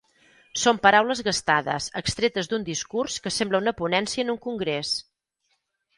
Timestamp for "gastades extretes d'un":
1.27-2.65